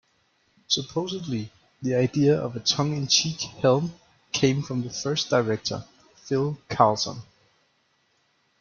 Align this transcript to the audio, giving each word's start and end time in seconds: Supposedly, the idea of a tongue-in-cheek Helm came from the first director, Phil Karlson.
Supposedly, 0.67 1.51
the 1.83 1.93
idea 1.93 2.35
of 2.35 2.55
a 2.55 2.59
tongue-in-cheek 2.59 3.39
Helm 3.61 3.93
came 4.31 4.63
from 4.63 4.81
the 4.81 4.89
first 4.89 5.29
director, 5.29 5.85
Phil 6.15 6.57
Karlson. 6.71 7.21